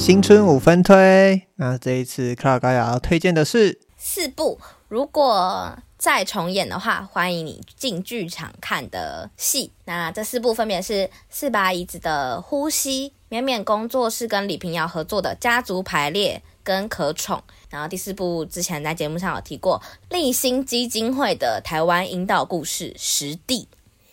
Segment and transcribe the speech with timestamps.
[0.00, 9.70] 新春五分推，那这一次克拉高雅要推荐的是四部，如果再重演的话，欢迎你进剧场看的戏。
[9.84, 17.36] 那这四部分别是四把椅子的《呼吸》，勉勉工作室跟李平遥合作的《家族排列》跟《可宠》。
[17.68, 23.68] 然后第四部之前在节目上有提过，立新基金会的台湾引导故事《实地》。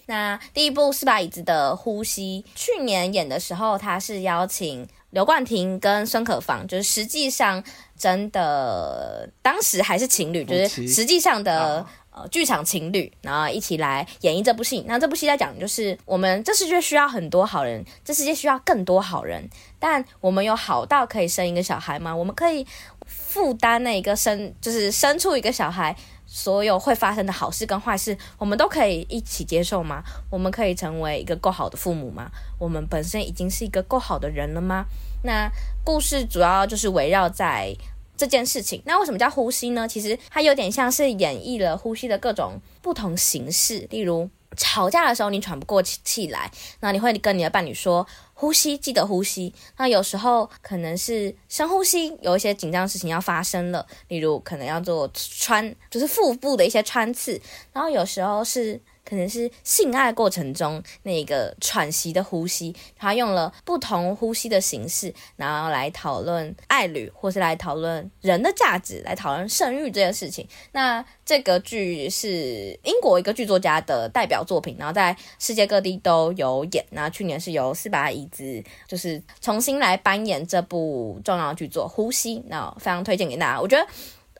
[0.09, 7.63] 那第一部四把椅子的《呼吸》，去年演的时候，他是邀请刘冠廷跟孙可芳，就是实际上
[7.97, 14.83] 真的当时还是情侣，就是实际上的呃剧场情侣，然后一起来演绎这部戏。
[14.87, 19.49] 那这部戏在讲就是我们这世界需要很多好人，这世界需要更多好人，
[19.79, 22.15] 但我们有好到可以生一个小孩吗？
[22.15, 22.65] 我们可以。
[23.09, 25.95] 负担那一个生，就是生出一个小孩，
[26.27, 30.03] 所有会发生的好事跟坏事，我们都可以一起接受吗？
[30.29, 32.29] 我们可以成为一个够好的父母吗？
[32.59, 34.85] 我们本身已经是一个够好的人了吗？
[35.23, 35.49] 那
[35.83, 37.73] 故事主要就是围绕在
[38.17, 38.81] 这件事情。
[38.85, 39.87] 那为什么叫呼吸呢？
[39.87, 44.29] 其实它有点像是演绎了呼吸的各种不同形式，例如。
[44.57, 57.39] 吵架的时候，你喘不过气来，那你会跟你的伴侣说：“呼吸，记得呼吸。”那有时候可能是深呼吸，有一些紧张事情要发生了，例如可能要做穿，就是腹部的一些穿刺，
[57.71, 58.81] 然后有时候是。
[59.07, 70.45] 可能是性爱过程中那个喘息的呼吸，他用了不同呼吸的形式，然后来讨论爱侣，或是来讨论人的价值，来讨论生育这件事情。
[70.73, 76.85] 那这个剧是英国一个剧作家的代表作品，然后在世界各地都有演。
[76.89, 83.61] 那去年是由四把椅子就是重新来扮演这部重要的剧作《呼吸》，那非常推荐给大家。
[83.61, 83.87] 我觉得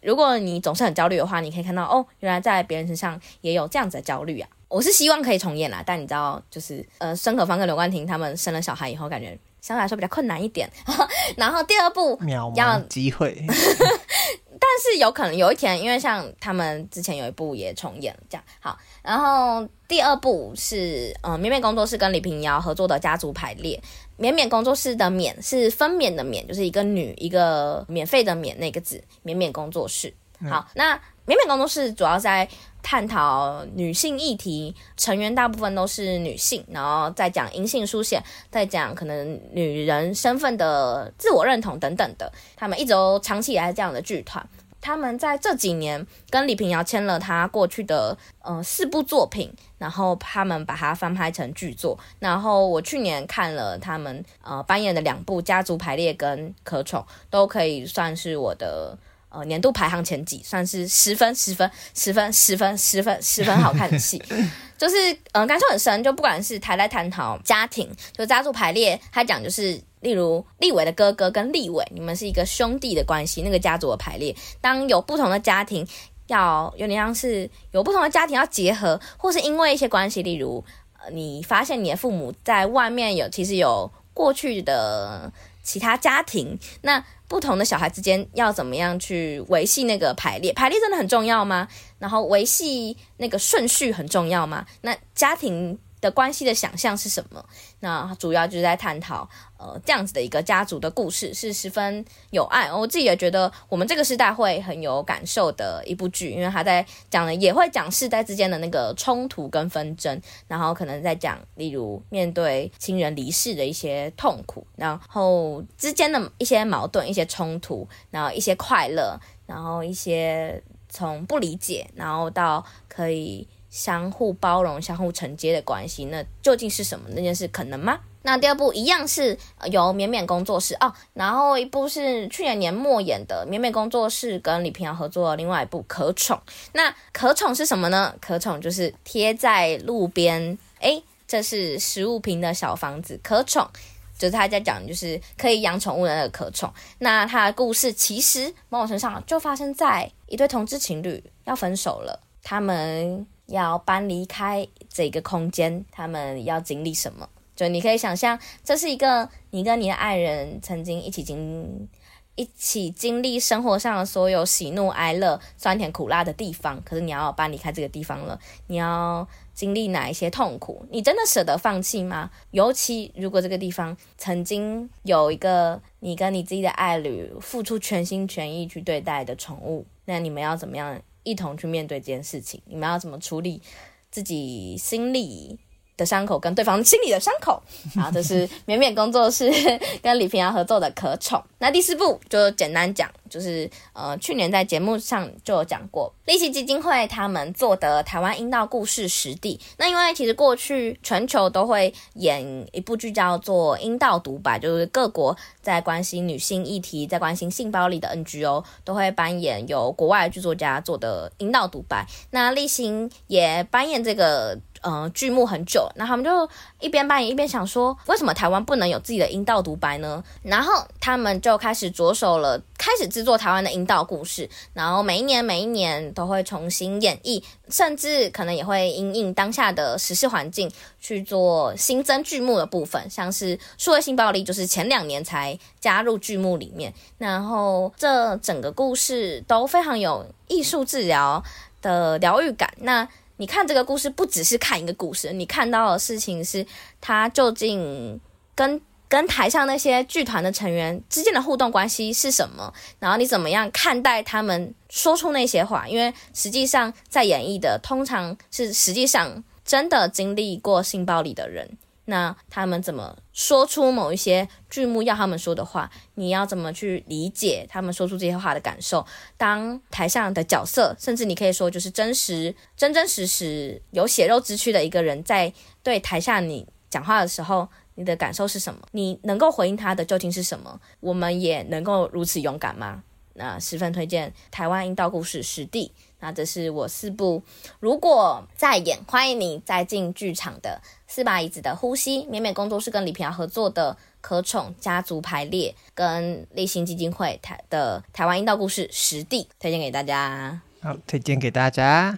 [0.02, 4.49] 如果你总是很焦虑的话，你可以看到哦，原来在别人身上也有这样子的焦虑啊。
[4.69, 10.69] 我是希望可以重演啦，但你知道，就是呃，孙可芳跟刘冠廷他们生了小孩以后，感觉相对来说比较困难一点。
[11.37, 12.19] 然后第二部
[12.55, 18.77] 要机会， 但是有可能有一天，因为像他们之前有一部也重演，这样好。
[19.02, 23.81] 然后第二部是呃，勉勉工作室跟李平遥合作的家族排列。
[24.19, 30.11] 勉勉工作室的勉是分娩的勉，就是一个女一个免费的免那个字，勉勉工作室。
[30.49, 32.48] 好，那美美工作室主要在。
[32.83, 38.17] 探讨女性议题，成员大部分都是女性，然后再讲阴性书写，
[38.49, 42.31] 再讲可能女人身份的自我认同等等的。
[42.55, 44.48] 他们一直都长期以来是这样的剧团，
[44.80, 51.99] 他们在这几年跟李平遥签了他过去的呃四部作品，然后他们把它翻拍成剧作。
[52.19, 58.98] 然后我去年看了他们呃扮演的两部《家族排列》跟《可宠》，都可以算是我的。
[59.30, 64.17] 呃，年度排行前几，算是十分、十分、十分、十分、十分、十分好看的戏，
[64.77, 64.95] 就是
[65.33, 66.02] 嗯、呃，感受很深。
[66.02, 75.86] 就不管是台在探讨家庭，就家族排列，他讲就是，例如立伟的哥哥跟立伟，你们是一个兄弟的关系，那个家族的排列，当有不同的家庭
[76.27, 80.64] 要有点像是有不同的家庭要结合，或是因为一些关系，例如
[80.99, 85.32] 呃，你发现你的父母在外面有其实有过去的
[85.67, 87.04] 其他家庭，那。
[87.30, 90.54] 不同的小孩之间要怎么样去维系那个排列？
[90.54, 91.67] 排列真的很重要吗？
[92.00, 94.66] 然后维系那个顺序很重要吗？
[94.80, 97.43] 那家庭的关系的想象是什么？
[97.80, 99.27] 那主要就是在探讨，
[99.58, 102.71] 呃，这样子的一个家族的故事是十分有爱。
[102.71, 123.47] 我自己也觉得，我们这个时代会很有感受的一部剧，因为他在讲的也会讲世代之间的那个冲突跟纷争，然后可能在讲，例如面对亲人离世的一些痛苦，然后之间的一些矛盾、一些冲突，然后一些快乐，然后一些从不理解，然后到可以。
[123.77, 127.08] 相互包容、相互承接的关系，那究竟是什么？
[127.11, 127.99] 那件事可能吗？
[128.24, 129.38] 那第二部一样是
[129.71, 136.36] 由勉勉工作室哦，然后一部是去年年末演的勉勉工作室跟李屏瑶合作另外一部《可宠》。
[136.74, 138.16] 那《可宠》是什么呢？
[138.19, 143.18] 《可宠》就是贴在路边，诶，这是十五坪的小房子。
[143.24, 143.69] 可宠
[144.18, 146.74] 就是他在讲，就是可以养宠物的那个可宠。
[146.98, 153.28] 那他的故事其实某种程度上就发生在一对同志情侣要分手了，他们。
[153.48, 157.28] 要搬离开这个空间，他们要经历什么？
[157.56, 161.90] 就你可以想象，这是一个你跟你的爱人曾经一起经
[162.36, 166.80] 一起经历生活上的所有喜怒哀乐、酸甜苦辣的地方。
[166.84, 170.86] 可是你要搬离开这个地方了，你要经历哪一些痛苦？
[170.92, 172.30] 你真的舍得放弃吗？
[172.52, 181.02] 尤其如果这个地方曾经有一个你跟你自己的爱侣付出全心全意去对待的宠物，那你们要怎么样？
[181.27, 183.62] 一同去面对这件事情，你们要怎么处理
[184.09, 185.59] 自己心里
[185.98, 187.62] 的伤口跟对方心里的伤口。
[188.00, 189.52] 好，这是绵绵工作室
[190.02, 191.44] 跟李平遥合作的可宠。
[191.60, 199.60] 那第四部就简单讲，就是呃，去年在节目上就有讲过，立行基金会他们做的台湾阴道故事实地。
[199.78, 212.06] 那因为其实过去全球都会演一部剧叫做《阴道独白》，就是各国在关心女性议题、在关心性暴力的 NGO 都会扮演由国外剧作家做的阴道独白。
[212.30, 214.56] 那立行也扮演这个。
[214.88, 216.50] 呃，剧目很久，那他们就
[216.80, 220.24] 一边扮演一边想说，为什么台湾不能有自己的阴道独白呢？
[220.44, 241.44] 然后他们就开始着手了，开始制作台湾的阴道故事，然后每一年每一年都会重新演绎，甚至可能也会因应当下的时事环境去做新增剧目的部分，像是数位性暴力，就是前两年才加入剧目里面，然后这整个故事都非常有艺术治疗
[241.81, 242.74] 的疗愈感。
[242.78, 243.06] 那
[243.38, 246.66] 你看这个故事，不只是看一个故事，你看到的事情是
[247.00, 248.19] 他究竟
[248.54, 252.74] 跟跟台上那些剧团的成员之间的互动关系是什么？
[253.00, 255.88] 然后你怎么样看待他们说出那些话？
[255.88, 261.78] 因为实际上在演绎的通常是实际上真的经历过性暴力的人。
[262.09, 265.92] 那他们怎么说出某一些剧目要他们说的话？
[266.15, 269.06] 你要怎么去理解他们说出这些话的感受？
[269.36, 275.51] 当台上的角色，甚至你可以说就是真实、真真实实有血肉之躯的一个人，在
[275.83, 278.80] 对台下你讲话的时候，你的感受是什么？
[278.92, 280.80] 你能够回应他的究竟是什么？
[281.01, 283.03] 我们也能够如此勇敢吗？
[283.38, 285.92] 那十分推荐台湾阴道故事实地。
[286.19, 287.44] 那这是我四部，
[287.80, 300.60] 如果再演，欢迎你再进剧场的四把椅子的呼吸，勉勉工作室跟李平遥合作的可宠家族排列，跟立行基金会台的台湾阴道故事实地，推荐给大家。
[300.81, 302.18] 好，推荐给大家。